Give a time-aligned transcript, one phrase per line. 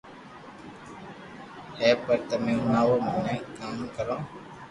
[1.77, 4.17] ھي پر تمي ھڻاوُ مني ڪاو ڪرو